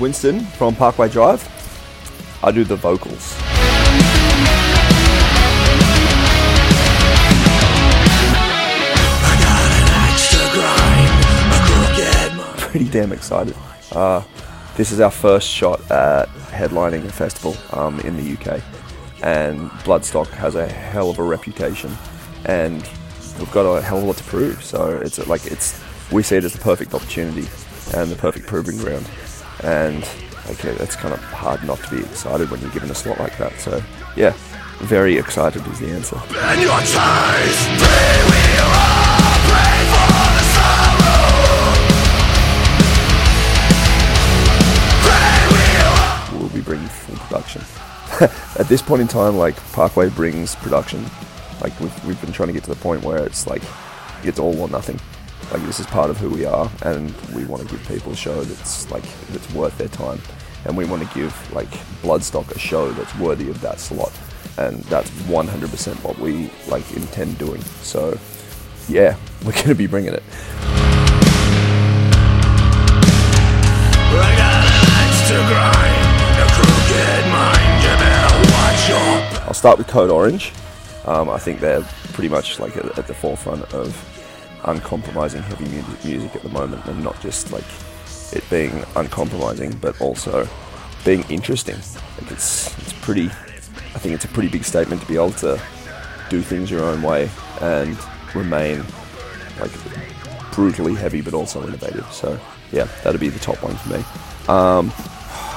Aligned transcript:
Winston 0.00 0.40
from 0.40 0.74
Parkway 0.74 1.10
Drive. 1.10 1.46
I 2.42 2.50
do 2.50 2.64
the 2.64 2.76
vocals. 2.76 3.36
Pretty 12.58 12.88
damn 12.88 13.12
excited. 13.12 13.54
Uh, 13.92 14.22
this 14.76 14.90
is 14.90 15.00
our 15.00 15.10
first 15.10 15.46
shot 15.46 15.80
at 15.90 16.28
headlining 16.48 17.04
a 17.04 17.12
festival 17.12 17.54
um, 17.78 18.00
in 18.00 18.16
the 18.16 18.32
UK, 18.32 18.62
and 19.22 19.68
Bloodstock 19.84 20.28
has 20.28 20.54
a 20.54 20.66
hell 20.66 21.10
of 21.10 21.18
a 21.18 21.22
reputation, 21.22 21.94
and 22.46 22.88
we've 23.38 23.50
got 23.52 23.66
a 23.66 23.82
hell 23.82 23.98
of 23.98 24.04
a 24.04 24.06
lot 24.06 24.16
to 24.16 24.24
prove. 24.24 24.64
So 24.64 24.98
it's 25.04 25.18
like 25.26 25.44
it's 25.46 25.78
we 26.10 26.22
see 26.22 26.36
it 26.36 26.44
as 26.44 26.52
the 26.54 26.60
perfect 26.60 26.94
opportunity 26.94 27.48
and 27.94 28.10
the 28.10 28.16
perfect 28.16 28.46
proving 28.46 28.78
ground, 28.78 29.06
and 29.62 30.02
okay, 30.48 30.70
it's 30.82 30.96
kind 30.96 31.12
of 31.14 31.20
hard 31.20 31.62
not 31.64 31.78
to 31.80 31.90
be 31.90 31.98
excited 32.00 32.50
when 32.50 32.60
you're 32.60 32.70
given 32.70 32.90
a 32.90 32.94
slot 32.94 33.18
like 33.18 33.36
that. 33.38 33.58
So 33.60 33.82
yeah, 34.16 34.34
very 34.80 35.16
excited 35.16 35.66
is 35.66 35.78
the 35.80 35.88
answer. 35.90 36.16
We'll 46.38 46.48
be 46.48 46.62
bringing 46.62 46.88
full 46.88 47.16
production. 47.16 47.62
At 48.58 48.68
this 48.68 48.82
point 48.82 49.02
in 49.02 49.08
time, 49.08 49.36
like 49.36 49.56
Parkway 49.72 50.08
brings 50.08 50.54
production. 50.56 51.04
Like 51.60 51.78
we've, 51.78 52.04
we've 52.04 52.20
been 52.20 52.32
trying 52.32 52.48
to 52.48 52.52
get 52.54 52.64
to 52.64 52.70
the 52.70 52.80
point 52.80 53.04
where 53.04 53.18
it's 53.18 53.46
like 53.46 53.62
it's 54.24 54.38
all 54.38 54.58
or 54.60 54.68
nothing. 54.68 54.98
Like 55.52 55.62
this 55.62 55.80
is 55.80 55.86
part 55.86 56.10
of 56.10 56.18
who 56.18 56.30
we 56.30 56.44
are, 56.44 56.70
and 56.82 57.12
we 57.34 57.44
want 57.44 57.62
to 57.62 57.68
give 57.68 57.86
people 57.88 58.12
a 58.12 58.16
show 58.16 58.42
that's 58.42 58.90
like 58.90 59.02
that's 59.28 59.52
worth 59.52 59.76
their 59.78 59.88
time, 59.88 60.20
and 60.64 60.76
we 60.76 60.84
want 60.84 61.02
to 61.06 61.14
give 61.14 61.52
like 61.52 61.68
Bloodstock 62.02 62.50
a 62.52 62.58
show 62.58 62.92
that's 62.92 63.14
worthy 63.16 63.50
of 63.50 63.60
that 63.60 63.80
slot, 63.80 64.12
and 64.58 64.76
that's 64.84 65.10
100% 65.22 66.04
what 66.04 66.18
we 66.18 66.50
like 66.68 66.88
intend 66.92 67.36
doing. 67.38 67.60
So, 67.82 68.18
yeah, 68.88 69.16
we're 69.44 69.52
gonna 69.52 69.74
be 69.74 69.86
bringing 69.86 70.14
it. 70.14 70.22
I'll 79.46 79.54
start 79.54 79.78
with 79.78 79.88
Code 79.88 80.10
Orange. 80.10 80.52
Um, 81.06 81.28
I 81.28 81.38
think 81.38 81.58
they're 81.58 81.82
pretty 82.12 82.28
much 82.28 82.60
like 82.60 82.76
at, 82.76 82.98
at 82.98 83.06
the 83.06 83.14
forefront 83.14 83.72
of 83.74 83.96
uncompromising 84.64 85.42
heavy 85.42 85.64
music, 85.66 86.04
music 86.04 86.36
at 86.36 86.42
the 86.42 86.48
moment, 86.48 86.84
and 86.86 87.02
not 87.02 87.20
just 87.20 87.52
like 87.52 87.64
it 88.32 88.48
being 88.50 88.84
uncompromising, 88.96 89.72
but 89.80 90.00
also 90.00 90.48
being 91.04 91.24
interesting. 91.28 91.76
Like 92.20 92.32
it's 92.32 92.76
it's 92.78 92.92
pretty. 92.94 93.26
I 93.26 93.98
think 93.98 94.14
it's 94.14 94.24
a 94.24 94.28
pretty 94.28 94.48
big 94.48 94.64
statement 94.64 95.02
to 95.02 95.08
be 95.08 95.14
able 95.14 95.32
to 95.32 95.60
do 96.28 96.42
things 96.42 96.70
your 96.70 96.84
own 96.84 97.02
way 97.02 97.28
and 97.60 97.96
remain 98.34 98.84
like 99.60 99.72
brutally 100.52 100.94
heavy, 100.94 101.20
but 101.20 101.34
also 101.34 101.66
innovative. 101.66 102.10
So 102.12 102.38
yeah, 102.72 102.84
that'd 103.02 103.20
be 103.20 103.28
the 103.28 103.38
top 103.40 103.62
one 103.62 103.76
for 103.76 103.88
me. 103.90 104.04
Um, 104.48 104.92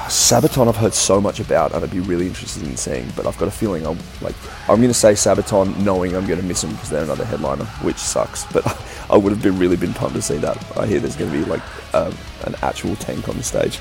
Sabaton 0.08 0.68
I've 0.68 0.76
heard 0.76 0.94
so 0.94 1.22
much 1.22 1.40
about 1.40 1.74
and 1.74 1.84
I'd 1.84 1.92
be 1.92 2.02
really 2.02 2.28
interested 2.28 2.64
in 2.64 2.76
seeing, 2.76 3.10
but 3.16 3.26
I've 3.26 3.38
got 3.38 3.48
a 3.48 3.52
feeling 3.52 3.86
I'm 3.86 3.98
like 4.22 4.36
I'm 4.70 4.78
going 4.78 4.90
to 4.90 4.94
say 4.94 5.14
Sabaton 5.14 5.78
knowing 5.80 6.16
I'm 6.16 6.28
going 6.28 6.40
to 6.40 6.46
miss 6.46 6.62
them 6.62 6.72
because 6.72 6.90
they're 6.90 7.04
another 7.04 7.26
headliner, 7.26 7.66
which 7.84 7.98
sucks. 7.98 8.46
But 8.52 8.66
I 9.10 9.16
would 9.18 9.32
have 9.32 9.42
been 9.42 9.58
really 9.58 9.78
been 9.78 9.94
pumped 9.94 10.16
to 10.16 10.22
see 10.22 10.38
that. 10.38 10.78
I 10.78 10.88
hear 10.88 11.00
there's 11.00 11.16
going 11.16 11.32
to 11.32 11.38
be 11.38 11.46
like 11.46 11.62
um, 11.96 12.14
an 12.46 12.56
actual 12.62 12.96
tank 12.98 13.30
on 13.30 13.38
the 13.38 13.44
stage. 13.44 13.80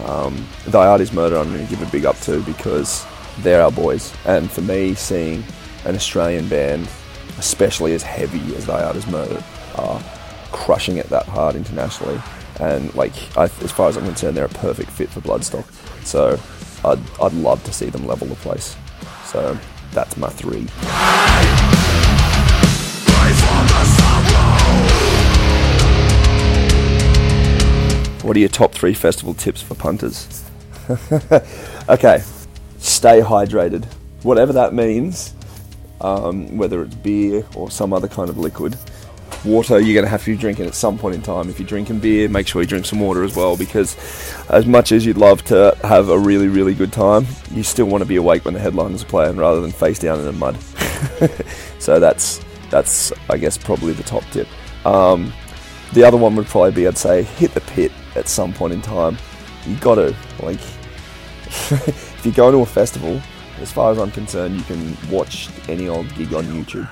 um, 0.08 0.46
Art 0.72 1.00
Is 1.00 1.12
Murder 1.12 1.38
I'm 1.38 1.52
going 1.52 1.66
to 1.66 1.70
give 1.70 1.82
a 1.82 1.90
big 1.90 2.06
up 2.06 2.18
to 2.20 2.40
because 2.42 3.04
they're 3.40 3.62
our 3.62 3.72
boys, 3.72 4.14
and 4.24 4.50
for 4.50 4.60
me 4.60 4.94
seeing 4.94 5.44
an 5.84 5.96
Australian 5.96 6.48
band, 6.48 6.88
especially 7.38 7.92
as 7.94 8.02
heavy 8.02 8.54
as 8.56 8.68
Art 8.68 8.96
Is 8.96 9.06
Murder, 9.08 9.42
are 9.76 10.00
crushing 10.52 10.96
it 10.96 11.08
that 11.10 11.26
hard 11.26 11.56
internationally 11.56 12.20
and 12.60 12.94
like 12.94 13.14
I, 13.36 13.44
as 13.44 13.72
far 13.72 13.88
as 13.88 13.96
I'm 13.96 14.04
concerned, 14.04 14.36
they're 14.36 14.44
a 14.44 14.48
perfect 14.48 14.90
fit 14.90 15.08
for 15.08 15.20
Bloodstock. 15.20 15.64
So 16.04 16.38
I'd, 16.84 16.98
I'd 17.20 17.32
love 17.32 17.62
to 17.64 17.72
see 17.72 17.86
them 17.90 18.06
level 18.06 18.26
the 18.26 18.34
place. 18.36 18.76
So 19.24 19.58
that's 19.92 20.16
my 20.16 20.28
three. 20.28 20.66
What 28.26 28.36
are 28.36 28.40
your 28.40 28.48
top 28.48 28.72
three 28.72 28.94
festival 28.94 29.32
tips 29.32 29.62
for 29.62 29.74
punters? 29.74 30.44
okay, 31.88 32.22
stay 32.78 33.20
hydrated. 33.20 33.86
Whatever 34.22 34.52
that 34.54 34.74
means, 34.74 35.34
um, 36.00 36.56
whether 36.56 36.82
it's 36.82 36.94
beer 36.96 37.46
or 37.54 37.70
some 37.70 37.92
other 37.92 38.08
kind 38.08 38.28
of 38.28 38.36
liquid 38.36 38.76
water 39.48 39.80
you're 39.80 39.94
going 39.94 40.04
to 40.04 40.10
have 40.10 40.24
to 40.24 40.30
be 40.32 40.36
drinking 40.36 40.66
at 40.66 40.74
some 40.74 40.98
point 40.98 41.14
in 41.14 41.22
time. 41.22 41.48
If 41.48 41.58
you're 41.58 41.68
drinking 41.68 42.00
beer, 42.00 42.28
make 42.28 42.46
sure 42.46 42.62
you 42.62 42.68
drink 42.68 42.86
some 42.86 43.00
water 43.00 43.24
as 43.24 43.34
well 43.34 43.56
because 43.56 43.96
as 44.50 44.66
much 44.66 44.92
as 44.92 45.04
you'd 45.04 45.16
love 45.16 45.42
to 45.46 45.76
have 45.82 46.08
a 46.10 46.18
really, 46.18 46.48
really 46.48 46.74
good 46.74 46.92
time, 46.92 47.26
you 47.50 47.62
still 47.62 47.86
want 47.86 48.02
to 48.02 48.08
be 48.08 48.16
awake 48.16 48.44
when 48.44 48.54
the 48.54 48.60
headliners 48.60 49.02
are 49.02 49.06
playing 49.06 49.36
rather 49.36 49.60
than 49.60 49.72
face 49.72 49.98
down 49.98 50.18
in 50.18 50.26
the 50.26 50.32
mud. 50.32 50.56
so 51.78 51.98
that's, 51.98 52.44
that's 52.70 53.12
I 53.30 53.38
guess, 53.38 53.56
probably 53.58 53.92
the 53.92 54.02
top 54.02 54.24
tip. 54.30 54.48
Um, 54.86 55.32
the 55.94 56.04
other 56.04 56.16
one 56.16 56.36
would 56.36 56.46
probably 56.46 56.72
be, 56.72 56.86
I'd 56.86 56.98
say, 56.98 57.22
hit 57.22 57.52
the 57.54 57.62
pit 57.62 57.90
at 58.14 58.28
some 58.28 58.52
point 58.52 58.74
in 58.74 58.82
time. 58.82 59.16
You 59.66 59.76
got 59.76 59.96
to, 59.96 60.14
like, 60.42 60.60
if 61.46 62.20
you 62.24 62.32
go 62.32 62.50
to 62.50 62.58
a 62.58 62.66
festival, 62.66 63.20
as 63.60 63.72
far 63.72 63.90
as 63.90 63.98
I'm 63.98 64.10
concerned, 64.10 64.56
you 64.56 64.62
can 64.64 64.96
watch 65.10 65.48
any 65.68 65.88
old 65.88 66.14
gig 66.14 66.34
on 66.34 66.44
YouTube 66.44 66.88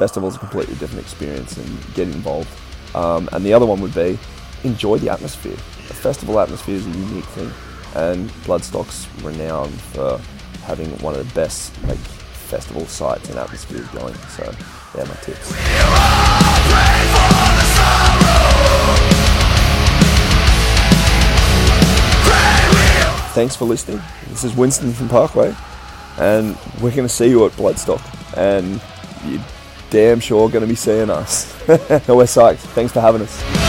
festival's 0.00 0.34
a 0.34 0.38
completely 0.38 0.74
different 0.76 1.02
experience 1.02 1.58
and 1.58 1.94
get 1.94 2.08
involved. 2.08 2.48
Um, 2.94 3.28
and 3.32 3.44
the 3.44 3.52
other 3.52 3.66
one 3.66 3.82
would 3.82 3.94
be 3.94 4.18
enjoy 4.64 4.96
the 4.96 5.10
atmosphere. 5.10 5.52
A 5.52 5.94
festival 5.94 6.40
atmosphere 6.40 6.76
is 6.76 6.86
a 6.86 6.90
unique 6.90 7.26
thing, 7.36 7.52
and 7.94 8.30
Bloodstock's 8.44 9.06
renowned 9.22 9.78
for 9.92 10.18
having 10.64 10.88
one 11.00 11.14
of 11.14 11.28
the 11.28 11.34
best 11.34 11.76
like 11.84 11.98
festival 11.98 12.86
sites 12.86 13.28
and 13.28 13.38
atmospheres 13.38 13.86
going. 13.88 14.14
So, 14.36 14.50
yeah, 14.96 15.04
my 15.04 15.14
tips. 15.16 15.52
Thanks 23.34 23.54
for 23.54 23.66
listening. 23.66 24.00
This 24.30 24.44
is 24.44 24.56
Winston 24.56 24.94
from 24.94 25.10
Parkway, 25.10 25.54
and 26.16 26.56
we're 26.80 26.96
going 26.96 27.06
to 27.06 27.08
see 27.08 27.28
you 27.28 27.44
at 27.44 27.52
Bloodstock. 27.52 28.00
And 28.38 28.80
you 29.26 29.40
damn 29.90 30.20
sure 30.20 30.48
going 30.48 30.62
to 30.62 30.68
be 30.68 30.74
seeing 30.74 31.10
us. 31.10 31.52
we're 31.68 32.24
psyched. 32.24 32.58
Thanks 32.58 32.92
for 32.92 33.00
having 33.00 33.22
us. 33.22 33.59